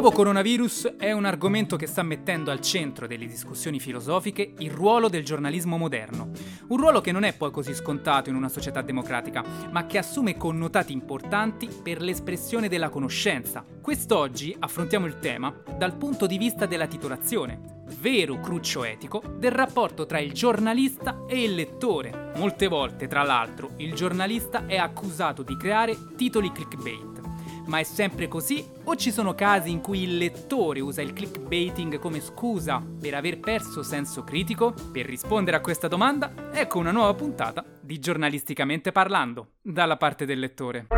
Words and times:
nuovo 0.00 0.16
coronavirus 0.16 0.94
è 0.96 1.12
un 1.12 1.26
argomento 1.26 1.76
che 1.76 1.86
sta 1.86 2.02
mettendo 2.02 2.50
al 2.50 2.62
centro 2.62 3.06
delle 3.06 3.26
discussioni 3.26 3.78
filosofiche 3.78 4.54
il 4.60 4.70
ruolo 4.70 5.10
del 5.10 5.22
giornalismo 5.26 5.76
moderno. 5.76 6.30
Un 6.68 6.78
ruolo 6.78 7.02
che 7.02 7.12
non 7.12 7.22
è 7.22 7.34
poi 7.34 7.50
così 7.50 7.74
scontato 7.74 8.30
in 8.30 8.34
una 8.34 8.48
società 8.48 8.80
democratica, 8.80 9.44
ma 9.70 9.84
che 9.84 9.98
assume 9.98 10.38
connotati 10.38 10.94
importanti 10.94 11.68
per 11.82 12.00
l'espressione 12.00 12.70
della 12.70 12.88
conoscenza. 12.88 13.62
Quest'oggi 13.82 14.56
affrontiamo 14.58 15.04
il 15.04 15.18
tema 15.18 15.54
dal 15.76 15.94
punto 15.96 16.26
di 16.26 16.38
vista 16.38 16.64
della 16.64 16.86
titolazione, 16.86 17.82
vero 18.00 18.40
cruccio 18.40 18.84
etico 18.84 19.22
del 19.36 19.52
rapporto 19.52 20.06
tra 20.06 20.18
il 20.18 20.32
giornalista 20.32 21.24
e 21.28 21.42
il 21.42 21.54
lettore. 21.54 22.32
Molte 22.36 22.68
volte, 22.68 23.06
tra 23.06 23.22
l'altro, 23.22 23.72
il 23.76 23.92
giornalista 23.92 24.64
è 24.64 24.78
accusato 24.78 25.42
di 25.42 25.58
creare 25.58 25.94
titoli 26.16 26.50
clickbait. 26.52 27.09
Ma 27.70 27.78
è 27.78 27.84
sempre 27.84 28.26
così 28.26 28.68
o 28.82 28.96
ci 28.96 29.12
sono 29.12 29.32
casi 29.36 29.70
in 29.70 29.80
cui 29.80 30.02
il 30.02 30.16
lettore 30.16 30.80
usa 30.80 31.02
il 31.02 31.12
clickbaiting 31.12 32.00
come 32.00 32.20
scusa 32.20 32.84
per 33.00 33.14
aver 33.14 33.38
perso 33.38 33.84
senso 33.84 34.24
critico? 34.24 34.74
Per 34.90 35.06
rispondere 35.06 35.56
a 35.56 35.60
questa 35.60 35.86
domanda, 35.86 36.32
ecco 36.52 36.80
una 36.80 36.90
nuova 36.90 37.14
puntata 37.14 37.64
di 37.80 38.00
Giornalisticamente 38.00 38.90
parlando, 38.90 39.52
dalla 39.62 39.96
parte 39.96 40.26
del 40.26 40.40
lettore. 40.40 40.88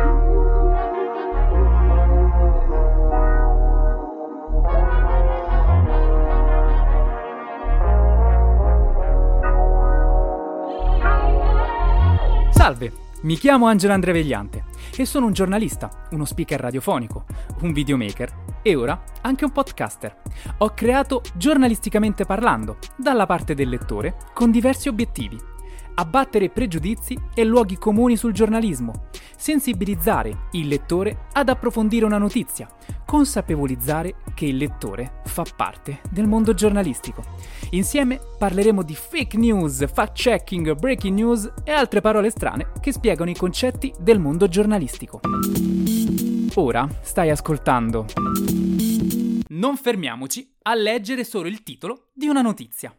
Salve, 12.49 12.91
mi 13.21 13.35
chiamo 13.35 13.67
Angelo 13.67 13.93
Andrea 13.93 14.13
Vegliante 14.13 14.71
e 15.01 15.05
sono 15.05 15.25
un 15.25 15.33
giornalista, 15.33 16.07
uno 16.11 16.25
speaker 16.25 16.59
radiofonico, 16.59 17.25
un 17.61 17.71
videomaker 17.71 18.59
e 18.61 18.75
ora 18.75 19.01
anche 19.21 19.45
un 19.45 19.51
podcaster. 19.51 20.21
Ho 20.59 20.69
creato 20.73 21.21
Giornalisticamente 21.35 22.25
parlando, 22.25 22.77
dalla 22.95 23.25
parte 23.25 23.55
del 23.55 23.69
lettore, 23.69 24.17
con 24.33 24.51
diversi 24.51 24.87
obiettivi 24.87 25.51
abbattere 25.95 26.49
pregiudizi 26.49 27.17
e 27.33 27.43
luoghi 27.43 27.77
comuni 27.77 28.15
sul 28.15 28.33
giornalismo, 28.33 29.09
sensibilizzare 29.35 30.47
il 30.51 30.67
lettore 30.67 31.27
ad 31.33 31.49
approfondire 31.49 32.05
una 32.05 32.17
notizia, 32.17 32.67
consapevolizzare 33.05 34.15
che 34.33 34.45
il 34.45 34.57
lettore 34.57 35.21
fa 35.25 35.45
parte 35.55 36.01
del 36.09 36.27
mondo 36.27 36.53
giornalistico. 36.53 37.23
Insieme 37.71 38.19
parleremo 38.37 38.83
di 38.83 38.95
fake 38.95 39.37
news, 39.37 39.85
fact 39.91 40.13
checking, 40.13 40.73
breaking 40.75 41.17
news 41.17 41.51
e 41.63 41.71
altre 41.71 42.01
parole 42.01 42.29
strane 42.29 42.71
che 42.79 42.91
spiegano 42.91 43.29
i 43.29 43.35
concetti 43.35 43.93
del 43.99 44.19
mondo 44.19 44.47
giornalistico. 44.47 45.19
Ora 46.55 46.87
stai 47.01 47.29
ascoltando. 47.29 48.05
Non 49.47 49.77
fermiamoci 49.77 50.55
a 50.63 50.75
leggere 50.75 51.23
solo 51.23 51.47
il 51.47 51.63
titolo 51.63 52.09
di 52.13 52.27
una 52.27 52.41
notizia. 52.41 52.95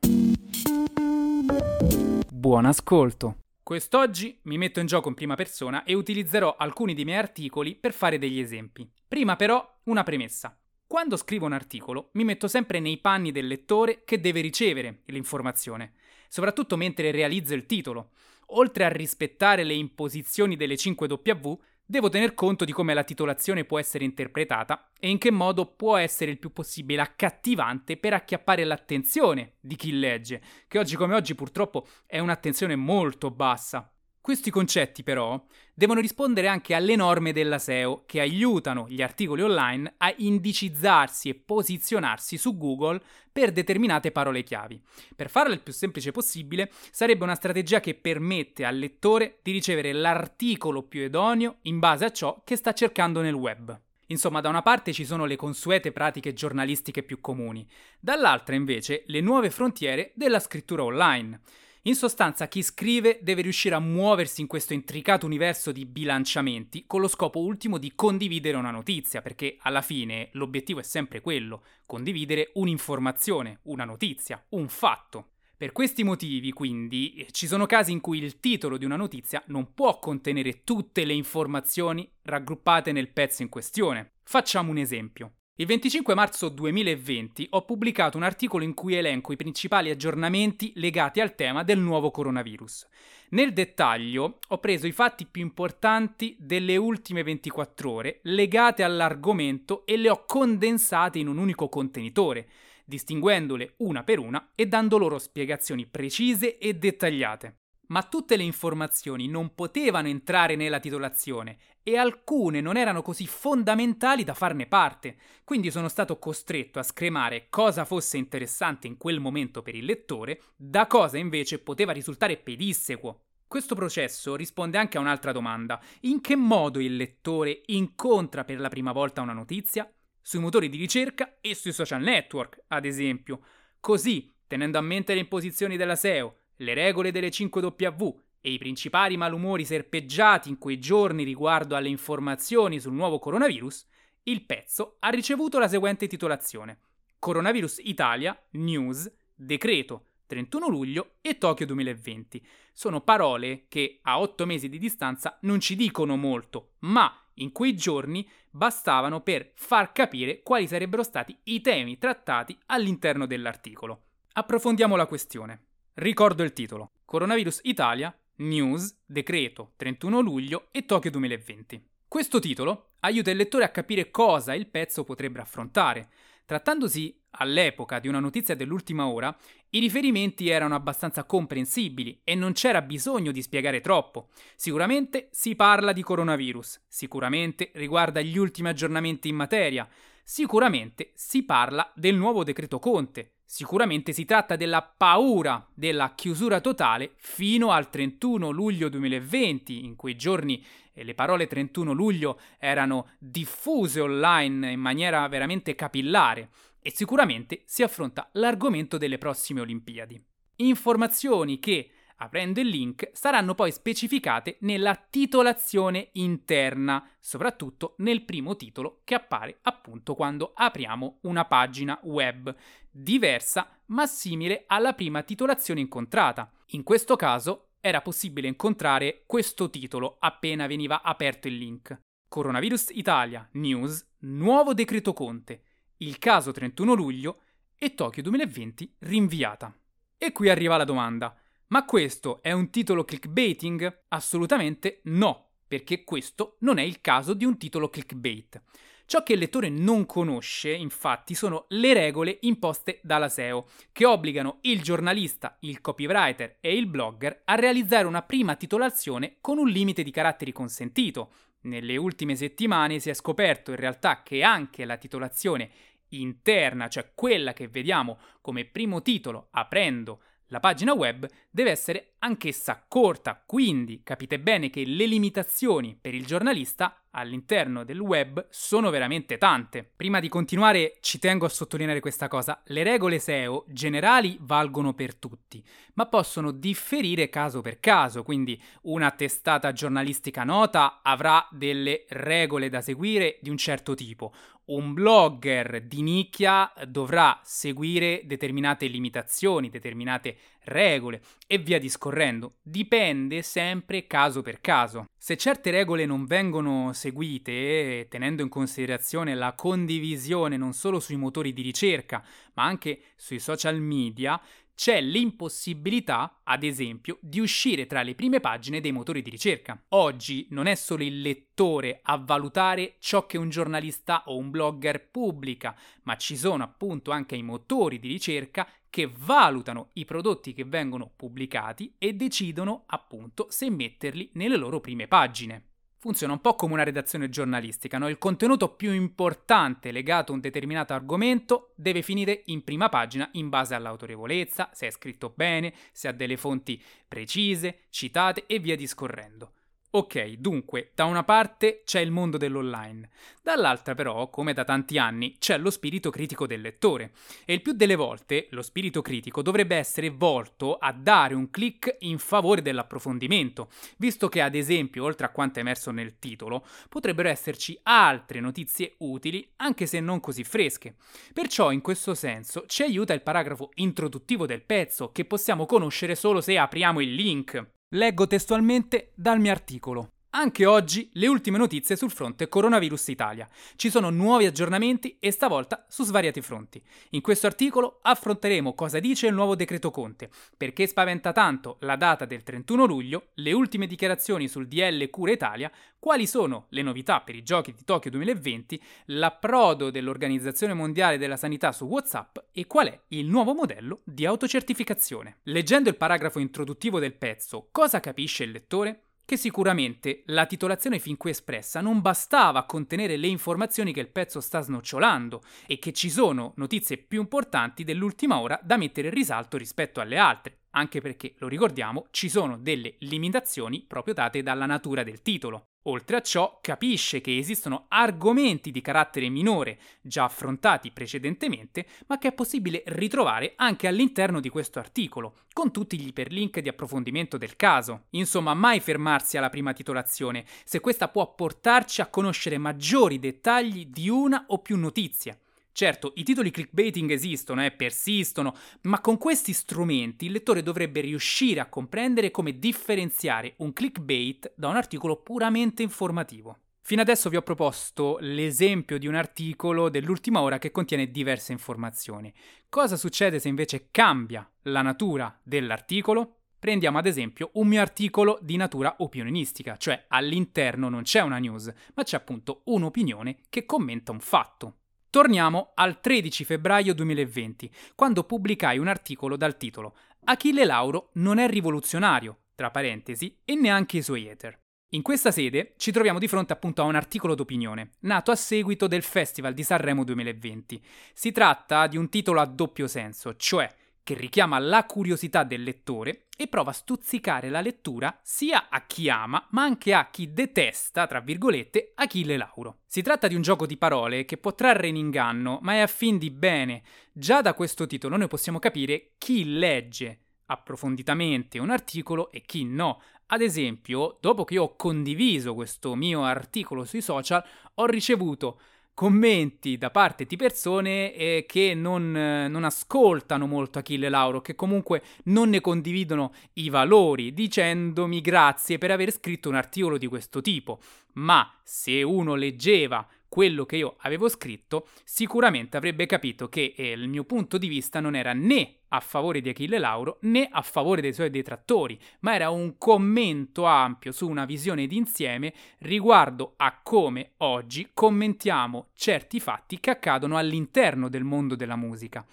Buon 2.45 2.67
ascolto. 2.67 3.39
Quest'oggi 3.63 4.39
mi 4.43 4.59
metto 4.59 4.79
in 4.79 4.85
gioco 4.85 5.09
in 5.09 5.15
prima 5.15 5.35
persona 5.35 5.83
e 5.83 5.95
utilizzerò 5.95 6.57
alcuni 6.59 6.93
dei 6.93 7.07
miei 7.07 7.17
articoli 7.17 7.75
per 7.75 7.95
fare 7.95 8.19
degli 8.19 8.39
esempi. 8.39 8.87
Prima 9.09 9.35
però 9.37 9.67
una 9.85 10.03
premessa. 10.03 10.55
Quando 10.87 11.17
scrivo 11.17 11.47
un 11.47 11.55
articolo 11.55 12.11
mi 12.13 12.25
metto 12.25 12.47
sempre 12.47 12.81
nei 12.81 12.99
panni 12.99 13.33
del 13.33 13.47
lettore 13.47 14.03
che 14.05 14.21
deve 14.21 14.43
ricevere 14.43 15.05
l'informazione, 15.07 15.95
soprattutto 16.29 16.77
mentre 16.77 17.13
realizzo 17.13 17.55
il 17.55 17.65
titolo. 17.65 18.11
Oltre 18.49 18.85
a 18.85 18.91
rispettare 18.91 19.65
le 19.65 19.73
imposizioni 19.73 20.55
delle 20.55 20.75
5W, 20.75 21.57
Devo 21.87 22.09
tener 22.09 22.33
conto 22.33 22.65
di 22.65 22.73
come 22.73 22.95
la 22.95 23.05
titolazione 23.05 23.67
può 23.67 23.79
essere 23.79 24.05
interpretata 24.05 24.89
e 24.99 25.11
in 25.11 25.19
che 25.19 25.31
modo 25.31 25.67
può 25.67 25.99
essere 25.99 26.31
il 26.31 26.39
più 26.39 26.51
possibile 26.51 27.03
accattivante 27.03 27.99
per 27.99 28.15
acchiappare 28.15 28.65
l'attenzione 28.65 29.57
di 29.61 29.77
chi 29.77 29.99
legge, 29.99 30.41
che 30.67 30.79
oggi 30.79 30.97
come 30.97 31.15
oggi 31.15 31.35
purtroppo 31.35 31.87
è 32.07 32.19
un'attenzione 32.21 32.75
molto 32.75 33.31
bassa. 33.31 33.94
Questi 34.25 34.49
concetti 34.49 35.03
però 35.03 35.39
devono 35.75 36.01
rispondere 36.01 36.49
anche 36.49 36.73
alle 36.73 36.97
norme 36.97 37.35
della 37.35 37.59
SEO 37.59 38.05
che 38.07 38.21
aiutano 38.21 38.87
gli 38.89 39.03
articoli 39.03 39.43
online 39.43 39.97
a 39.99 40.15
indicizzarsi 40.17 41.29
e 41.29 41.35
posizionarsi 41.35 42.39
su 42.39 42.57
Google 42.57 43.03
per 43.31 43.53
determinate 43.53 44.13
parole 44.13 44.43
chiavi. 44.43 44.81
Per 45.15 45.29
farlo 45.29 45.53
il 45.53 45.61
più 45.61 45.75
semplice 45.75 46.11
possibile 46.11 46.71
sarebbe 46.91 47.25
una 47.25 47.35
strategia 47.35 47.81
che 47.81 47.93
permette 47.93 48.65
al 48.65 48.79
lettore 48.79 49.41
di 49.43 49.53
ricevere 49.53 49.93
l'articolo 49.93 50.85
più 50.85 51.03
idoneo 51.03 51.57
in 51.65 51.79
base 51.79 52.07
a 52.07 52.11
ciò 52.11 52.41
che 52.47 52.57
sta 52.57 52.73
cercando 52.73 53.21
nel 53.21 53.35
web. 53.35 53.79
Insomma, 54.07 54.41
da 54.41 54.49
una 54.49 54.63
parte 54.63 54.95
ci 54.95 55.05
sono 55.05 55.27
le 55.27 55.37
consuete 55.37 55.93
pratiche 55.93 56.33
giornalistiche 56.33 57.03
più 57.03 57.21
comuni, 57.21 57.69
dall'altra 58.01 58.55
invece 58.55 59.03
le 59.09 59.21
nuove 59.21 59.51
frontiere 59.51 60.13
della 60.15 60.41
scrittura 60.41 60.83
online. 60.83 61.41
In 61.87 61.95
sostanza, 61.95 62.49
chi 62.49 62.63
scrive 62.63 63.19
deve 63.21 63.43
riuscire 63.43 63.75
a 63.75 63.79
muoversi 63.79 64.41
in 64.41 64.47
questo 64.47 64.73
intricato 64.73 65.27
universo 65.27 65.71
di 65.71 65.85
bilanciamenti 65.85 66.85
con 66.87 67.03
lo 67.03 67.09
scopo 67.09 67.41
ultimo 67.41 67.77
di 67.77 67.93
condividere 67.95 68.57
una 68.57 68.71
notizia, 68.71 69.21
perché 69.21 69.59
alla 69.61 69.83
fine 69.83 70.31
l'obiettivo 70.33 70.81
è 70.81 70.83
sempre 70.83 71.21
quello, 71.21 71.63
condividere 71.85 72.53
un'informazione, 72.55 73.59
una 73.65 73.85
notizia, 73.85 74.43
un 74.51 74.69
fatto. 74.69 75.33
Per 75.59 75.73
questi 75.73 76.05
motivi, 76.05 76.53
quindi, 76.53 77.27
ci 77.33 77.47
sono 77.47 77.67
casi 77.67 77.93
in 77.93 78.01
cui 78.01 78.17
il 78.17 78.41
titolo 78.41 78.79
di 78.79 78.87
una 78.87 78.97
notizia 78.97 79.43
non 79.49 79.75
può 79.75 79.99
contenere 79.99 80.65
tutte 80.65 81.05
le 81.05 81.13
informazioni 81.13 82.11
raggruppate 82.23 82.93
nel 82.93 83.13
pezzo 83.13 83.43
in 83.43 83.51
questione. 83.51 84.13
Facciamo 84.23 84.71
un 84.71 84.79
esempio. 84.79 85.35
Il 85.57 85.67
25 85.67 86.17
marzo 86.17 86.49
2020 86.49 87.47
ho 87.51 87.65
pubblicato 87.65 88.17
un 88.17 88.25
articolo 88.25 88.65
in 88.65 88.75
cui 88.75 88.97
elenco 88.97 89.33
i 89.33 89.37
principali 89.37 89.89
aggiornamenti 89.89 90.73
legati 90.75 91.21
al 91.21 91.37
tema 91.37 91.63
del 91.63 91.79
nuovo 91.79 92.11
coronavirus. 92.11 92.89
Nel 93.29 93.53
dettaglio 93.53 94.41
ho 94.49 94.59
preso 94.59 94.89
i 94.89 94.91
fatti 94.91 95.27
più 95.27 95.43
importanti 95.43 96.35
delle 96.41 96.77
ultime 96.77 97.23
24 97.23 97.89
ore 97.89 98.19
legate 98.23 98.83
all'argomento 98.83 99.87
e 99.87 99.97
le 99.97 100.11
ho 100.11 100.25
condensate 100.27 101.21
in 101.21 101.29
un 101.29 101.39
unico 101.39 101.69
contenitore, 101.69 102.49
distinguendole 102.85 103.75
una 103.77 104.03
per 104.03 104.19
una 104.19 104.51
e 104.57 104.67
dando 104.67 104.99
loro 104.99 105.21
spiegazioni 105.21 105.87
precise 105.87 106.59
e 106.59 106.75
dettagliate. 106.75 107.59
Ma 107.89 108.03
tutte 108.03 108.37
le 108.37 108.43
informazioni 108.43 109.29
non 109.29 109.55
potevano 109.55 110.09
entrare 110.09 110.57
nella 110.57 110.81
titolazione 110.81 111.59
e 111.83 111.97
alcune 111.97 112.61
non 112.61 112.77
erano 112.77 113.03
così 113.03 113.27
fondamentali 113.27 114.25
da 114.25 114.35
farne 114.35 114.67
parte, 114.67 115.17
quindi 115.45 115.71
sono 115.71 115.89
stato 115.89 116.19
costretto 116.19 116.79
a 116.79 116.83
scremare 116.83 117.49
cosa 117.51 117.85
fosse 117.85 118.17
interessante 118.17 118.87
in 118.87 118.97
quel 118.97 119.21
momento 119.21 119.63
per 119.63 119.75
il 119.75 119.85
lettore 119.85 120.41
da 120.57 120.87
cosa 120.87 121.19
invece 121.19 121.59
poteva 121.59 121.93
risultare 121.93 122.39
pedissequo. 122.39 123.21
Questo 123.47 123.75
processo 123.75 124.35
risponde 124.35 124.79
anche 124.79 124.97
a 124.97 125.01
un'altra 125.01 125.31
domanda. 125.31 125.81
In 126.01 126.21
che 126.21 126.35
modo 126.35 126.81
il 126.81 126.97
lettore 126.97 127.63
incontra 127.67 128.43
per 128.43 128.59
la 128.59 128.69
prima 128.69 128.91
volta 128.91 129.21
una 129.21 129.33
notizia? 129.33 129.89
Sui 130.21 130.41
motori 130.41 130.69
di 130.69 130.79
ricerca 130.79 131.37
e 131.41 131.55
sui 131.55 131.73
social 131.73 132.03
network, 132.03 132.65
ad 132.69 132.85
esempio. 132.85 133.41
Così, 133.79 134.35
tenendo 134.47 134.79
a 134.79 134.81
mente 134.81 135.15
le 135.15 135.21
imposizioni 135.21 135.77
della 135.77 135.95
SEO, 135.95 136.44
le 136.57 136.75
regole 136.75 137.11
delle 137.11 137.29
5W 137.29 138.15
e 138.41 138.53
i 138.53 138.59
principali 138.59 139.17
malumori 139.17 139.65
serpeggiati 139.65 140.49
in 140.49 140.59
quei 140.59 140.79
giorni 140.79 141.25
riguardo 141.25 141.77
alle 141.77 141.89
informazioni 141.89 142.79
sul 142.81 142.93
nuovo 142.93 143.19
coronavirus, 143.19 143.87
il 144.25 144.45
pezzo 144.45 144.97
ha 145.01 145.09
ricevuto 145.09 145.59
la 145.59 145.69
seguente 145.69 146.07
titolazione: 146.07 146.79
Coronavirus 147.19 147.81
Italia, 147.83 148.39
News, 148.51 149.11
Decreto 149.35 150.07
31 150.27 150.69
luglio 150.69 151.15
e 151.21 151.39
Tokyo 151.39 151.67
2020. 151.67 152.45
Sono 152.73 153.03
parole 153.03 153.67
che 153.69 154.01
a 154.03 154.19
otto 154.19 154.47
mesi 154.47 154.69
di 154.69 154.79
distanza 154.79 155.39
non 155.43 155.61
ci 155.61 155.77
dicono 155.77 156.17
molto, 156.17 156.73
ma 156.81 157.13
in 157.35 157.53
quei 157.53 157.77
giorni 157.77 158.29
bastavano 158.51 159.21
per 159.21 159.53
far 159.55 159.93
capire 159.93 160.43
quali 160.43 160.67
sarebbero 160.67 161.03
stati 161.03 161.37
i 161.45 161.61
temi 161.61 161.99
trattati 161.99 162.57
all'interno 162.67 163.27
dell'articolo. 163.27 164.03
Approfondiamo 164.33 164.97
la 164.97 165.07
questione. 165.07 165.61
Ricordo 165.97 166.43
il 166.43 166.53
titolo. 166.53 166.95
Coronavirus 167.05 167.61
Italia, 167.63 168.13
News, 168.39 169.03
Decreto, 169.07 169.75
31 169.77 170.19
luglio 170.19 170.67
e 170.73 170.87
Tokyo 170.87 171.09
2020. 171.13 171.89
Questo 172.09 172.41
titolo 172.41 172.95
aiuta 173.01 173.31
il 173.31 173.37
lettore 173.37 173.63
a 173.63 173.69
capire 173.69 174.11
cosa 174.11 174.57
il 174.57 174.67
pezzo 174.67 175.05
potrebbe 175.05 175.39
affrontare. 175.39 176.09
Trattandosi 176.47 177.17
all'epoca 177.31 178.01
di 178.01 178.09
una 178.09 178.19
notizia 178.19 178.57
dell'ultima 178.57 179.07
ora, 179.07 179.37
i 179.71 179.79
riferimenti 179.79 180.49
erano 180.49 180.75
abbastanza 180.75 181.23
comprensibili 181.23 182.23
e 182.25 182.35
non 182.35 182.55
c'era 182.55 182.83
bisogno 182.83 183.31
di 183.31 183.41
spiegare 183.41 183.81
troppo. 183.81 184.31
Sicuramente 184.57 185.29
si 185.31 185.55
parla 185.55 185.93
di 185.93 186.03
coronavirus, 186.03 186.87
sicuramente 186.89 187.71
riguarda 187.75 188.21
gli 188.21 188.37
ultimi 188.37 188.69
aggiornamenti 188.69 189.29
in 189.29 189.37
materia, 189.37 189.89
sicuramente 190.25 191.13
si 191.15 191.45
parla 191.45 191.89
del 191.95 192.17
nuovo 192.17 192.43
decreto 192.43 192.81
Conte, 192.81 193.34
Sicuramente 193.47 194.13
si 194.13 194.25
tratta 194.25 194.57
della 194.57 194.83
paura 194.83 195.67
della 195.75 196.15
chiusura 196.15 196.61
totale 196.61 197.13
fino 197.17 197.71
al 197.71 197.91
31 197.91 198.51
luglio 198.51 198.89
2020, 198.89 199.85
in 199.85 199.97
quei 199.97 200.17
giorni 200.17 200.65
le 200.95 201.15
parole 201.15 201.47
31 201.47 201.93
luglio 201.93 202.41
erano 202.59 203.11
diffuse 203.19 204.01
online 204.01 204.71
in 204.71 204.81
maniera 204.81 205.27
veramente 205.29 205.75
capillare 205.75 206.51
e 206.81 206.91
sicuramente 206.91 207.63
si 207.65 207.83
affronta 207.83 208.29
l'argomento 208.33 208.99
delle 208.99 209.19
prossime 209.19 209.61
Olimpiadi. 209.61 210.23
Informazioni 210.57 211.59
che 211.59 211.91
aprendo 212.25 212.61
il 212.61 212.69
link, 212.69 213.11
saranno 213.13 213.55
poi 213.55 213.73
specificate 213.73 214.57
nella 214.61 214.95
titolazione 214.95 216.09
interna, 216.13 217.09
soprattutto 217.21 217.95
nel 217.99 218.25
primo 218.25 218.57
titolo 218.57 219.01
che 219.05 219.15
appare 219.15 219.59
appunto 219.63 220.15
quando 220.15 220.53
apriamo 220.55 221.19
una 221.23 221.45
pagina 221.45 221.99
web, 222.03 222.55
diversa 222.91 223.69
ma 223.87 224.07
simile 224.07 224.65
alla 224.67 224.93
prima 224.93 225.23
titolazione 225.23 225.81
incontrata. 225.81 226.51
In 226.69 226.83
questo 226.83 227.17
caso 227.17 227.69
era 227.81 228.01
possibile 228.01 228.49
incontrare 228.49 229.25
questo 229.27 229.69
titolo 229.69 230.17
appena 230.19 230.67
veniva 230.67 231.03
aperto 231.03 231.49
il 231.49 231.57
link. 231.57 232.01
Coronavirus 232.29 232.89
Italia, 232.93 233.47
News, 233.53 234.05
nuovo 234.21 234.73
decreto 234.75 235.13
Conte, 235.13 235.63
il 235.99 236.19
caso 236.19 236.51
31 236.51 236.95
luglio 236.95 237.41
e 237.77 237.95
Tokyo 237.95 238.23
2020 238.23 238.97
rinviata. 239.01 239.77
E 240.17 240.33
qui 240.33 240.49
arriva 240.49 240.77
la 240.77 240.85
domanda. 240.85 241.37
Ma 241.75 241.85
questo 241.85 242.41
è 242.41 242.53
un 242.53 242.71
titolo 242.71 243.03
clickbaiting? 243.03 244.03
Assolutamente 244.11 245.01
no, 245.07 245.55
perché 245.67 246.05
questo 246.05 246.55
non 246.61 246.79
è 246.79 246.83
il 246.83 247.01
caso 247.01 247.35
di 247.35 247.45
un 247.45 247.59
titolo 247.59 247.89
clickbait. 247.89 248.63
Ciò 249.07 249.25
che 249.25 249.33
il 249.33 249.41
lettore 249.41 249.71
non 249.71 250.07
conosce, 250.07 250.71
infatti, 250.71 251.35
sono 251.35 251.65
le 251.71 251.93
regole 251.93 252.39
imposte 252.43 253.01
dalla 253.03 253.29
SEO, 253.29 253.67
che 253.91 254.05
obbligano 254.05 254.59
il 254.61 254.83
giornalista, 254.83 255.57
il 255.63 255.81
copywriter 255.81 256.59
e 256.61 256.77
il 256.77 256.87
blogger 256.87 257.43
a 257.45 257.57
realizzare 257.57 258.07
una 258.07 258.23
prima 258.23 258.55
titolazione 258.55 259.39
con 259.41 259.59
un 259.59 259.69
limite 259.69 260.05
di 260.05 260.13
caratteri 260.13 260.53
consentito. 260.53 261.33
Nelle 261.63 261.97
ultime 261.97 262.37
settimane 262.37 263.01
si 263.01 263.11
è 263.11 263.15
scoperto 263.15 263.73
in 263.73 263.79
realtà 263.79 264.23
che 264.23 264.45
anche 264.45 264.85
la 264.85 264.97
titolazione 264.97 265.71
interna, 266.11 266.87
cioè 266.87 267.11
quella 267.17 267.53
che 267.53 267.67
vediamo 267.67 268.19
come 268.41 268.65
primo 268.65 269.03
titolo 269.03 269.49
aprendo 269.51 270.21
la 270.55 270.61
pagina 270.61 270.95
web 270.95 271.29
deve 271.51 271.73
essere 271.73 272.13
anch'essa 272.21 272.85
corta, 272.87 273.43
quindi 273.45 274.03
capite 274.05 274.39
bene 274.39 274.71
che 274.71 274.85
le 274.85 275.05
limitazioni 275.05 275.99
per 276.01 276.15
il 276.15 276.25
giornalista 276.25 277.07
all'interno 277.11 277.83
del 277.83 277.99
web 277.99 278.47
sono 278.51 278.91
veramente 278.91 279.37
tante. 279.37 279.89
Prima 279.97 280.21
di 280.21 280.29
continuare 280.29 280.99
ci 281.01 281.19
tengo 281.19 281.47
a 281.47 281.49
sottolineare 281.49 281.99
questa 281.99 282.29
cosa, 282.29 282.63
le 282.67 282.85
regole 282.85 283.19
SEO 283.19 283.65
generali 283.69 284.39
valgono 284.41 284.95
per 284.95 285.17
tutti, 285.17 285.63
ma 285.95 286.07
possono 286.07 286.53
differire 286.53 287.29
caso 287.29 287.61
per 287.61 287.81
caso, 287.81 288.23
quindi 288.23 288.61
una 288.83 289.11
testata 289.11 289.73
giornalistica 289.73 290.45
nota 290.45 291.01
avrà 291.03 291.47
delle 291.51 292.05
regole 292.11 292.69
da 292.69 292.81
seguire 292.81 293.39
di 293.43 293.51
un 293.51 293.57
certo 293.57 293.95
tipo, 293.95 294.33
un 294.67 294.95
blogger 294.95 295.83
di 295.83 296.01
nicchia 296.03 296.73
dovrà 296.87 297.39
seguire 297.43 298.23
determinate 298.25 298.87
limitazioni, 298.87 299.69
determinate 299.69 300.37
regole 300.65 301.21
e 301.47 301.59
via 301.59 301.79
discorrendo. 301.79 302.55
Dipende 302.63 303.43
sempre 303.43 304.07
caso 304.07 304.41
per 304.41 304.61
caso. 304.61 305.07
Se 305.19 305.37
certe 305.37 305.71
regole 305.71 306.07
non 306.07 306.25
vengono 306.25 306.93
seguite, 306.93 308.07
tenendo 308.09 308.43
in 308.43 308.49
considerazione 308.49 309.35
la 309.35 309.55
condivisione 309.55 310.57
non 310.57 310.73
solo 310.73 311.01
sui 311.01 311.17
motori 311.17 311.53
di 311.53 311.63
ricerca, 311.63 312.25
ma 312.55 312.65
anche 312.65 313.01
sui 313.17 313.39
social 313.39 313.81
media, 313.81 314.41
c'è 314.75 315.01
l'impossibilità, 315.01 316.41
ad 316.43 316.63
esempio, 316.65 317.19
di 317.21 317.41
uscire 317.41 317.87
tra 317.87 318.03
le 318.03 318.15
prime 318.15 318.41
pagine 318.41 318.81
dei 318.81 318.93
motori 318.93 319.23
di 319.23 319.31
ricerca. 319.31 319.81
Oggi 319.91 320.47
non 320.51 320.67
è 320.67 320.75
solo 320.75 321.05
il 321.05 321.21
lettore 321.21 322.01
a 322.03 322.17
valutare 322.17 322.97
ciò 322.99 323.27
che 323.27 323.39
un 323.39 323.49
giornalista 323.49 324.25
o 324.27 324.37
un 324.37 324.51
blogger 324.51 325.09
pubblica, 325.09 325.77
ma 326.03 326.17
ci 326.17 326.37
sono 326.37 326.63
appunto 326.63 327.11
anche 327.11 327.37
i 327.37 327.43
motori 327.43 327.99
di 327.99 328.09
ricerca 328.09 328.69
che 328.91 329.11
valutano 329.13 329.91
i 329.95 330.05
prodotti 330.05 330.53
che 330.53 330.65
vengono 330.65 331.11
pubblicati 331.15 331.95
e 331.99 332.15
decidono 332.15 332.85
appunto 332.87 333.47
se 333.51 333.71
metterli 333.71 334.31
nelle 334.35 334.57
loro 334.57 334.81
prime 334.81 335.09
pagine 335.09 335.74
funziona 336.05 336.35
un 336.35 336.43
po' 336.43 336.55
come 336.55 336.75
una 336.75 336.83
redazione 336.83 337.31
giornalistica, 337.31 337.97
no? 337.97 338.11
il 338.11 338.19
contenuto 338.19 338.75
più 338.75 338.93
importante 338.93 339.91
legato 339.91 340.33
a 340.33 340.35
un 340.35 340.43
determinato 340.43 340.93
argomento 340.93 341.73
deve 341.77 342.03
finire 342.03 342.43
in 342.47 342.63
prima 342.63 342.91
pagina 342.91 343.27
in 343.33 343.49
base 343.49 343.75
all'autorevolezza, 343.75 344.69
se 344.75 344.89
è 344.89 344.91
scritto 344.91 345.33
bene, 345.35 345.73
se 345.93 346.09
ha 346.09 346.13
delle 346.13 346.37
fonti 346.37 346.79
precise, 347.09 347.85
citate 347.89 348.45
e 348.47 348.59
via 348.59 348.77
discorrendo. 348.77 349.53
Ok, 349.97 350.25
dunque, 350.39 350.91
da 350.93 351.05
una 351.05 351.23
parte 351.23 351.83
c'è 351.85 352.01
il 352.01 352.11
mondo 352.11 352.37
dell'online, 352.37 353.11
dall'altra 353.41 353.95
però, 353.95 354.29
come 354.29 354.53
da 354.53 354.65
tanti 354.65 354.99
anni, 354.99 355.37
c'è 355.39 355.57
lo 355.57 355.71
spirito 355.71 356.11
critico 356.11 356.49
del 356.49 356.63
lettore. 356.63 357.13
E 357.45 357.55
il 357.55 357.63
più 357.63 357.75
delle 357.75 357.95
volte 357.95 358.49
lo 358.51 358.63
spirito 358.63 359.03
critico 359.03 359.41
dovrebbe 359.41 359.77
essere 359.77 360.11
volto 360.11 360.79
a 360.79 360.91
dare 360.91 361.35
un 361.35 361.49
click 361.49 361.99
in 362.01 362.19
favore 362.19 362.61
dell'approfondimento, 362.61 363.71
visto 363.99 364.29
che 364.29 364.41
ad 364.41 364.57
esempio, 364.57 365.05
oltre 365.05 365.27
a 365.27 365.31
quanto 365.31 365.61
è 365.61 365.63
emerso 365.63 365.93
nel 365.93 366.19
titolo, 366.19 366.67
potrebbero 366.89 367.29
esserci 367.29 367.79
altre 367.85 368.41
notizie 368.41 368.97
utili, 368.99 369.49
anche 369.59 369.87
se 369.87 370.01
non 370.01 370.19
così 370.19 370.43
fresche. 370.43 370.97
Perciò 371.33 371.71
in 371.71 371.83
questo 371.83 372.15
senso 372.15 372.65
ci 372.67 372.83
aiuta 372.83 373.13
il 373.13 373.23
paragrafo 373.23 373.71
introduttivo 373.75 374.45
del 374.45 374.63
pezzo, 374.63 375.13
che 375.13 375.25
possiamo 375.25 375.67
conoscere 375.67 376.17
solo 376.17 376.41
se 376.41 376.59
apriamo 376.59 377.01
il 377.01 377.15
link. 377.15 377.75
Leggo 377.95 378.27
testualmente 378.27 379.13
dal 379.15 379.39
mio 379.39 379.53
articolo. 379.53 380.11
Anche 380.37 380.67
oggi 380.67 381.09
le 381.13 381.29
ultime 381.29 381.59
notizie 381.59 381.95
sul 381.95 382.11
fronte 382.11 382.49
coronavirus 382.49 383.07
Italia. 383.07 383.49
Ci 383.77 383.89
sono 383.89 384.11
nuovi 384.11 384.47
aggiornamenti 384.47 385.17
e 385.21 385.31
stavolta 385.31 385.87
su 385.89 386.03
svariati 386.03 386.41
fronti. 386.41 386.83
In 387.11 387.21
questo 387.21 387.47
articolo 387.47 388.01
affronteremo 388.03 388.75
cosa 388.75 388.99
dice 388.99 389.29
il 389.29 389.35
nuovo 389.35 389.55
decreto 389.55 389.93
Conte, 389.93 390.29
perché 390.57 390.89
spaventa 390.89 391.31
tanto 391.31 391.77
la 391.83 391.95
data 391.95 392.25
del 392.25 392.43
31 392.43 392.85
luglio, 392.85 393.29
le 393.35 393.53
ultime 393.53 393.87
dichiarazioni 393.87 394.49
sul 394.49 394.67
DL 394.67 395.09
Cura 395.09 395.31
Italia, 395.31 395.71
quali 396.01 396.27
sono 396.27 396.67
le 396.71 396.83
novità 396.83 397.21
per 397.21 397.37
i 397.37 397.45
giochi 397.45 397.73
di 397.73 397.85
Tokyo 397.85 398.11
2020, 398.11 398.83
l'approdo 399.07 399.93
dell'Organizzazione 399.93 400.75
Mondiale 400.75 401.17
della 401.17 401.37
Sanità 401.37 401.71
su 401.71 401.85
WhatsApp 401.85 402.39
e 402.51 402.67
qual 402.67 402.89
è 402.89 403.01
il 403.11 403.27
nuovo 403.27 403.55
modello 403.55 404.01
di 404.03 404.27
autocertificazione. 404.27 405.39
Leggendo 405.45 405.91
il 405.91 405.97
paragrafo 405.97 406.41
introduttivo 406.41 406.99
del 406.99 407.15
pezzo, 407.15 407.69
cosa 407.71 408.01
capisce 408.01 408.43
il 408.43 408.51
lettore? 408.51 409.05
Che 409.25 409.37
sicuramente 409.37 410.23
la 410.27 410.47
titolazione 410.47 410.99
fin 410.99 411.17
qui 411.17 411.31
espressa 411.31 411.81
non 411.81 412.01
bastava 412.01 412.61
a 412.61 412.67
contenere 412.67 413.17
le 413.17 413.27
informazioni 413.27 413.93
che 413.93 414.01
il 414.01 414.11
pezzo 414.11 414.41
sta 414.41 414.61
snocciolando 414.61 415.43
e 415.67 415.79
che 415.79 415.93
ci 415.93 416.11
sono 416.11 416.53
notizie 416.57 416.99
più 416.99 417.21
importanti 417.21 417.85
dell'ultima 417.85 418.39
ora 418.41 418.59
da 418.63 418.77
mettere 418.77 419.09
in 419.09 419.15
risalto 419.15 419.57
rispetto 419.57 420.01
alle 420.01 420.19
altre, 420.19 420.59
anche 420.71 421.01
perché, 421.01 421.35
lo 421.39 421.49
ricordiamo, 421.49 422.07
ci 422.11 422.29
sono 422.29 422.59
delle 422.59 422.97
limitazioni 423.01 423.85
proprio 423.87 424.15
date 424.15 424.43
dalla 424.43 424.67
natura 424.67 425.03
del 425.03 425.23
titolo. 425.23 425.74
Oltre 425.87 426.17
a 426.17 426.23
ciò, 426.23 426.61
capisce 426.63 427.21
che 427.21 427.37
esistono 427.37 427.87
argomenti 427.89 428.71
di 428.71 428.81
carattere 428.81 429.29
minore 429.29 429.79
già 430.01 430.25
affrontati 430.25 430.91
precedentemente, 430.91 431.87
ma 432.07 432.17
che 432.19 432.29
è 432.29 432.33
possibile 432.33 432.83
ritrovare 432.87 433.53
anche 433.57 433.87
all'interno 433.87 434.41
di 434.41 434.49
questo 434.49 434.79
articolo, 434.79 435.35
con 435.53 435.73
tutti 435.73 435.99
gli 435.99 436.07
iperlink 436.07 436.61
di 436.61 436.71
approfondimento 436.71 437.37
del 437.37 437.57
caso. 437.57 438.05
Insomma, 438.11 438.55
mai 438.55 438.81
fermarsi 438.81 439.37
alla 439.37 439.51
prima 439.51 439.75
titolazione, 439.75 440.47
se 440.65 440.81
questa 440.81 441.09
può 441.09 441.35
portarci 441.35 442.01
a 442.01 442.07
conoscere 442.07 442.57
maggiori 442.57 443.19
dettagli 443.19 443.87
di 443.87 444.09
una 444.09 444.47
o 444.49 444.61
più 444.61 444.79
notizie. 444.79 445.41
Certo, 445.75 446.13
i 446.15 446.23
titoli 446.23 446.53
clickbaiting 446.53 447.11
esistono 447.11 447.61
e 447.61 447.67
eh, 447.67 447.71
persistono, 447.73 448.55
ma 448.83 449.01
con 449.01 449.19
questi 449.19 449.53
strumenti 449.53 450.27
il 450.27 450.31
lettore 450.31 450.63
dovrebbe 450.63 451.01
riuscire 451.01 451.59
a 451.59 451.69
comprendere 451.69 452.31
come 452.31 452.61
differenziare 452.61 453.55
un 453.57 453.73
clickbait 453.73 454.53
da 454.55 454.69
un 454.69 454.77
articolo 454.77 455.17
puramente 455.17 455.83
informativo. 455.83 456.59
Fino 456.81 457.03
adesso 457.03 457.29
vi 457.29 457.35
ho 457.35 457.43
proposto 457.43 458.19
l'esempio 458.21 458.99
di 458.99 459.09
un 459.09 459.17
articolo 459.17 459.89
dell'ultima 459.89 460.43
ora 460.43 460.59
che 460.59 460.71
contiene 460.71 461.11
diverse 461.11 461.51
informazioni. 461.51 462.33
Cosa 462.69 462.95
succede 462.95 463.41
se 463.41 463.49
invece 463.49 463.89
cambia 463.91 464.49
la 464.63 464.83
natura 464.83 465.37
dell'articolo? 465.43 466.43
Prendiamo 466.57 466.99
ad 466.99 467.07
esempio 467.07 467.51
un 467.55 467.67
mio 467.67 467.81
articolo 467.81 468.39
di 468.43 468.55
natura 468.55 468.95
opinionistica, 468.99 469.77
cioè 469.77 470.05
all'interno 470.07 470.89
non 470.89 471.03
c'è 471.03 471.21
una 471.21 471.39
news, 471.39 471.73
ma 471.95 472.05
c'è 472.05 472.17
appunto 472.17 472.61
un'opinione 472.67 473.39
che 473.49 473.67
commenta 473.67 474.13
un 474.13 474.21
fatto. 474.21 474.77
Torniamo 475.15 475.71
al 475.75 476.01
13 476.01 476.43
febbraio 476.43 476.93
2020, 476.93 477.71
quando 477.95 478.25
pubblicai 478.25 478.79
un 478.79 478.89
articolo 478.89 479.37
dal 479.37 479.57
titolo 479.57 479.95
Achille 480.25 480.65
Lauro 480.65 481.11
non 481.13 481.39
è 481.39 481.49
rivoluzionario, 481.49 482.39
tra 482.57 482.73
parentesi, 482.73 483.39
e 483.45 483.55
neanche 483.55 483.99
i 483.99 484.03
suoi 484.03 484.29
hater. 484.29 484.59
In 484.89 485.03
questa 485.03 485.31
sede 485.31 485.75
ci 485.77 485.93
troviamo 485.93 486.19
di 486.19 486.27
fronte 486.27 486.53
appunto 486.53 486.83
a 486.83 486.87
un 486.87 486.97
articolo 486.97 487.37
d'opinione, 487.37 487.93
nato 488.01 488.33
a 488.33 488.35
seguito 488.35 488.89
del 488.89 489.05
Festival 489.05 489.55
di 489.55 489.63
Sanremo 489.63 490.03
2020. 490.03 490.83
Si 491.13 491.31
tratta 491.31 491.87
di 491.87 491.97
un 491.97 492.09
titolo 492.09 492.41
a 492.41 492.47
doppio 492.47 492.89
senso, 492.89 493.37
cioè 493.37 493.73
che 494.05 494.15
richiama 494.15 494.59
la 494.59 494.85
curiosità 494.85 495.43
del 495.43 495.63
lettore 495.63 496.27
e 496.37 496.47
prova 496.47 496.71
a 496.71 496.75
stuzzicare 496.75 497.49
la 497.49 497.63
lettura 497.63 498.17
sia 498.23 498.69
a 498.69 498.85
chi 498.87 499.09
ama, 499.09 499.45
ma 499.51 499.63
anche 499.63 499.95
a 499.95 500.11
chi 500.11 500.33
detesta, 500.33 501.07
tra 501.07 501.21
virgolette, 501.21 501.93
Achille 501.95 502.37
Lauro. 502.37 502.81
Si 502.87 503.03
tratta 503.03 503.27
di 503.27 503.35
un 503.35 503.43
gioco 503.43 503.67
di 503.67 503.79
parole 503.79 504.25
che 504.27 504.37
può 504.37 504.55
trarre 504.55 504.89
in 504.89 504.97
inganno, 504.97 505.59
ma 505.63 505.73
è 505.73 505.79
a 505.79 505.87
fin 505.87 506.19
di 506.19 506.31
bene. 506.31 506.83
Già 507.13 507.41
da 507.41 507.55
questo 507.55 507.87
titolo 507.87 508.17
noi 508.17 508.29
possiamo 508.29 508.59
capire 508.59 509.15
chi 509.17 509.57
legge 509.57 510.19
approfonditamente 510.47 511.59
un 511.59 511.71
articolo 511.71 512.31
e 512.31 512.43
chi 512.43 512.65
no. 512.65 513.01
Ad 513.27 513.41
esempio, 513.41 514.19
dopo 514.21 514.45
che 514.45 514.59
ho 514.59 514.77
condiviso 514.77 515.55
questo 515.55 515.95
mio 515.95 516.25
articolo 516.25 516.85
sui 516.85 517.01
social, 517.01 517.43
ho 517.77 517.87
ricevuto 517.87 518.61
commenti 518.95 519.77
da 519.77 519.91
parte 519.91 520.25
di 520.25 520.37
persone 520.37 521.13
eh, 521.15 521.45
che 521.49 521.75
non, 521.75 522.17
eh, 522.17 522.49
non, 522.49 522.63
ascoltano 522.63 523.47
molto 523.47 523.81
Achille 523.81 524.09
Lauro, 524.09 524.41
che 524.41 524.55
comunque 524.55 525.03
non 525.25 525.51
ne 525.51 525.61
condividono 525.61 526.33
i 526.55 526.71
valori, 526.71 527.35
dicendomi 527.35 528.21
grazie 528.21 528.79
per 528.79 528.93
aver 528.93 529.11
scritto 529.13 529.49
un 529.49 529.57
articolo 529.57 529.99
di 529.99 530.07
questo 530.07 530.41
tipo. 530.41 530.79
Ma 531.15 531.53
se 531.63 532.03
uno 532.03 532.35
leggeva 532.35 533.07
quello 533.35 533.67
che 533.67 533.79
io 533.79 533.97
avevo 534.03 534.29
scritto, 534.29 534.87
sicuramente 535.03 535.77
avrebbe 535.77 536.07
capito 536.07 536.49
che 536.49 536.73
eh, 536.77 536.93
il 536.93 537.09
mio 537.09 537.25
punto 537.25 537.59
di 537.59 537.67
vista 537.67 537.99
non 537.99 538.15
era 538.15 538.33
né 538.33 538.77
a 538.91 539.01
favore 539.01 539.41
di 539.41 539.49
Achille 539.49 539.81
Lauro 539.81 540.19
né 540.21 540.47
a 540.49 540.63
favore 540.63 541.01
dei 541.01 541.13
suoi 541.13 541.31
detrattori, 541.31 541.99
ma 542.21 542.37
era 542.37 542.51
un 542.51 542.79
commento 542.79 543.65
ampio 543.65 544.13
su 544.13 544.29
una 544.29 544.45
visione 544.45 544.87
d'insieme 544.87 545.53
riguardo 545.79 546.55
a 546.59 546.79
come 546.81 547.33
oggi 547.39 547.91
commentiamo 547.93 548.91
certi 548.95 549.41
fatti 549.41 549.81
che 549.81 549.91
accadono 549.91 550.37
all'interno 550.37 551.09
del 551.09 551.25
mondo 551.25 551.57
della 551.57 551.75
musica. 551.75 552.25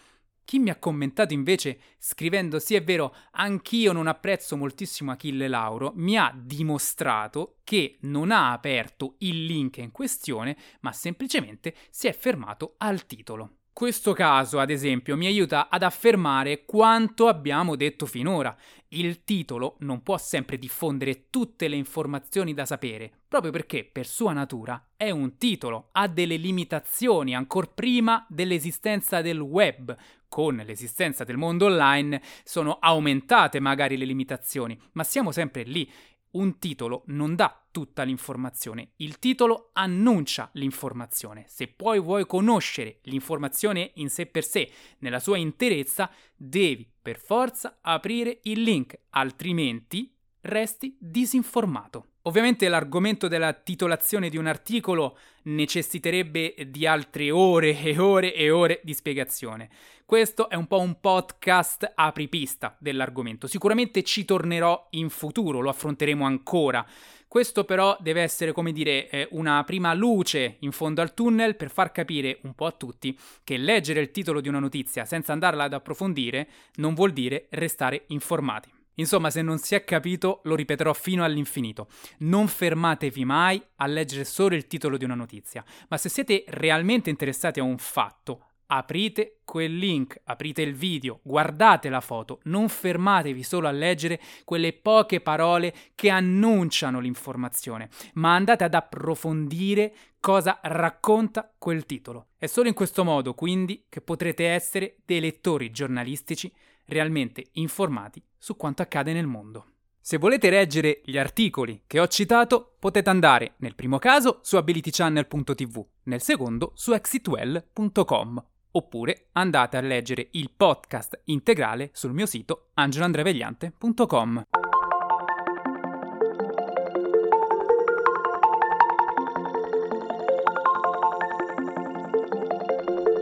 Chi 0.51 0.60
mi 0.60 0.70
ha 0.70 0.75
commentato 0.75 1.34
invece 1.34 1.79
scrivendo 1.98 2.60
sì 2.60 2.75
è 2.75 2.84
vero, 2.84 3.15
anch'io 3.31 3.93
non 3.93 4.08
apprezzo 4.08 4.58
moltissimo 4.58 5.12
Achille 5.12 5.48
Lauro, 5.48 5.93
mi 5.96 6.17
ha 6.17 6.29
dimostrato 6.38 7.60
che 7.63 8.00
non 8.01 8.31
ha 8.31 8.51
aperto 8.51 9.15
il 9.20 9.46
link 9.46 9.77
in 9.77 9.91
questione, 9.91 10.58
ma 10.81 10.91
semplicemente 10.91 11.74
si 11.89 12.08
è 12.08 12.12
fermato 12.12 12.74
al 12.79 13.05
titolo. 13.05 13.60
Questo 13.72 14.12
caso, 14.12 14.60
ad 14.60 14.70
esempio, 14.70 15.15
mi 15.15 15.25
aiuta 15.25 15.70
ad 15.70 15.84
affermare 15.84 16.65
quanto 16.65 17.29
abbiamo 17.29 17.77
detto 17.77 18.05
finora. 18.05 18.53
Il 18.89 19.24
titolo 19.24 19.77
non 19.79 20.03
può 20.03 20.17
sempre 20.17 20.58
diffondere 20.58 21.29
tutte 21.29 21.70
le 21.70 21.77
informazioni 21.77 22.53
da 22.53 22.65
sapere, 22.65 23.10
proprio 23.29 23.51
perché 23.51 23.86
per 23.86 24.05
sua 24.05 24.34
natura 24.34 24.89
è 24.98 25.10
un 25.10 25.38
titolo, 25.38 25.88
ha 25.93 26.10
delle 26.10 26.36
limitazioni 26.36 27.34
ancor 27.34 27.74
prima 27.74 28.25
dell'esistenza 28.27 29.22
del 29.22 29.39
web. 29.39 29.96
Con 30.31 30.55
l'esistenza 30.65 31.25
del 31.25 31.35
mondo 31.35 31.65
online 31.65 32.21
sono 32.45 32.77
aumentate 32.79 33.59
magari 33.59 33.97
le 33.97 34.05
limitazioni, 34.05 34.79
ma 34.93 35.03
siamo 35.03 35.33
sempre 35.33 35.63
lì 35.63 35.91
un 36.31 36.57
titolo 36.57 37.03
non 37.07 37.35
dà 37.35 37.67
tutta 37.69 38.03
l'informazione, 38.03 38.91
il 38.97 39.19
titolo 39.19 39.71
annuncia 39.73 40.50
l'informazione. 40.53 41.43
Se 41.50 41.67
poi 41.67 42.00
vuoi 42.00 42.25
conoscere 42.25 43.00
l'informazione 43.03 43.91
in 43.95 44.09
sé 44.09 44.25
per 44.25 44.45
sé, 44.45 44.71
nella 45.00 45.19
sua 45.19 45.35
interezza, 45.35 46.09
devi 46.33 46.89
per 47.01 47.19
forza 47.19 47.79
aprire 47.81 48.39
il 48.43 48.61
link, 48.61 48.97
altrimenti 49.09 50.15
resti 50.41 50.95
disinformato. 51.00 52.05
Ovviamente 52.24 52.69
l'argomento 52.69 53.27
della 53.27 53.51
titolazione 53.53 54.29
di 54.29 54.38
un 54.38 54.45
articolo 54.45 55.17
necessiterebbe 55.43 56.53
di 56.67 56.86
altre 56.86 57.31
ore 57.31 57.79
e 57.81 57.98
ore 57.98 58.36
e 58.36 58.51
ore 58.51 58.79
di 58.83 58.93
spiegazione. 58.93 59.69
Questo 60.05 60.50
è 60.50 60.55
un 60.55 60.67
po' 60.67 60.79
un 60.79 61.00
podcast 61.00 61.93
apripista 61.95 62.75
dell'argomento. 62.79 63.48
Sicuramente 63.48 64.03
ci 64.03 64.25
tornerò 64.25 64.88
in 64.91 65.10
futuro, 65.10 65.62
lo 65.62 65.69
affronteremo 65.69 66.24
ancora. 66.24 66.86
Questo 67.27 67.63
però 67.63 67.98
deve 68.01 68.21
essere, 68.21 68.51
come 68.51 68.74
dire, 68.74 69.10
eh, 69.10 69.27
una 69.31 69.63
prima 69.63 69.93
luce 69.93 70.57
in 70.60 70.74
fondo 70.74 71.01
al 71.01 71.13
tunnel 71.13 71.55
per 71.55 71.71
far 71.71 71.91
capire 71.91 72.39
un 72.43 72.53
po' 72.53 72.65
a 72.65 72.71
tutti 72.71 73.17
che 73.43 73.55
leggere 73.55 74.01
il 74.01 74.12
titolo 74.12 74.41
di 74.41 74.50
una 74.50 74.60
notizia 74.60 75.05
senza 75.05 75.31
andarla 75.31 75.63
ad 75.63 75.74
approfondire 75.74 76.48
non 76.75 76.93
vuol 76.93 77.13
dire 77.13 77.48
restare 77.51 78.03
informati. 78.07 78.80
Insomma, 78.95 79.29
se 79.29 79.41
non 79.41 79.57
si 79.57 79.75
è 79.75 79.83
capito, 79.83 80.41
lo 80.43 80.55
ripeterò 80.55 80.93
fino 80.93 81.24
all'infinito. 81.24 81.88
Non 82.19 82.48
fermatevi 82.48 83.25
mai 83.25 83.62
a 83.77 83.86
leggere 83.88 84.25
solo 84.25 84.55
il 84.55 84.67
titolo 84.67 84.98
di 84.98 85.05
una 85.05 85.15
notizia, 85.15 85.63
ma 85.89 85.98
se 85.98 86.10
siete 86.10 86.43
realmente 86.48 87.10
interessati 87.10 87.60
a 87.60 87.63
un 87.63 87.77
fatto, 87.77 88.45
aprite 88.67 89.39
quel 89.43 89.75
link, 89.75 90.19
aprite 90.24 90.62
il 90.62 90.74
video, 90.74 91.19
guardate 91.24 91.89
la 91.89 92.00
foto, 92.00 92.39
non 92.43 92.69
fermatevi 92.69 93.43
solo 93.43 93.67
a 93.67 93.71
leggere 93.71 94.19
quelle 94.45 94.71
poche 94.74 95.19
parole 95.19 95.74
che 95.93 96.10
annunciano 96.10 97.00
l'informazione, 97.00 97.89
ma 98.13 98.33
andate 98.33 98.63
ad 98.63 98.74
approfondire 98.74 99.93
cosa 100.21 100.60
racconta 100.63 101.53
quel 101.57 101.86
titolo. 101.86 102.27
È 102.38 102.45
solo 102.45 102.69
in 102.69 102.74
questo 102.74 103.03
modo, 103.03 103.33
quindi, 103.33 103.86
che 103.89 104.00
potrete 104.00 104.48
essere 104.48 104.98
dei 105.05 105.19
lettori 105.19 105.69
giornalistici 105.71 106.51
realmente 106.86 107.48
informati 107.53 108.24
su 108.41 108.57
quanto 108.57 108.81
accade 108.81 109.13
nel 109.13 109.27
mondo. 109.27 109.67
Se 110.01 110.17
volete 110.17 110.50
leggere 110.50 111.01
gli 111.05 111.17
articoli 111.17 111.83
che 111.86 112.00
ho 112.00 112.07
citato, 112.07 112.75
potete 112.79 113.12
andare 113.12 113.53
nel 113.57 113.75
primo 113.75 114.00
caso 114.00 114.39
su 114.41 114.57
abilitychannel.tv, 114.57 115.86
nel 116.03 116.21
secondo 116.24 116.71
su 116.74 116.91
exitwell.com, 116.93 118.43
oppure 118.71 119.27
andate 119.33 119.77
a 119.77 119.81
leggere 119.81 120.29
il 120.31 120.50
podcast 120.57 121.21
integrale 121.25 121.91
sul 121.93 122.13
mio 122.13 122.25
sito 122.25 122.69
angeloandrevegliante.com. 122.74 124.45